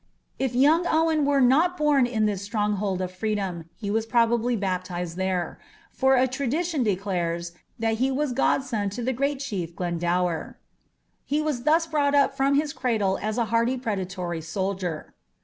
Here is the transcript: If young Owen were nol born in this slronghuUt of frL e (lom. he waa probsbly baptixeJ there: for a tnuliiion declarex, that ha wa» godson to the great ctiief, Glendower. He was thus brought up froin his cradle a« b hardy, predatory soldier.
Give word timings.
If 0.39 0.55
young 0.55 0.87
Owen 0.87 1.25
were 1.25 1.39
nol 1.39 1.67
born 1.77 2.07
in 2.07 2.25
this 2.25 2.49
slronghuUt 2.49 3.01
of 3.01 3.11
frL 3.13 3.33
e 3.33 3.35
(lom. 3.35 3.65
he 3.75 3.91
waa 3.91 3.99
probsbly 3.99 4.59
baptixeJ 4.59 5.13
there: 5.13 5.59
for 5.91 6.15
a 6.15 6.27
tnuliiion 6.27 6.83
declarex, 6.83 7.51
that 7.77 7.99
ha 7.99 8.11
wa» 8.11 8.25
godson 8.33 8.89
to 8.89 9.03
the 9.03 9.13
great 9.13 9.37
ctiief, 9.41 9.75
Glendower. 9.75 10.57
He 11.23 11.39
was 11.39 11.65
thus 11.65 11.85
brought 11.85 12.15
up 12.15 12.35
froin 12.35 12.55
his 12.55 12.73
cradle 12.73 13.19
a« 13.21 13.31
b 13.31 13.41
hardy, 13.41 13.77
predatory 13.77 14.41
soldier. 14.41 15.13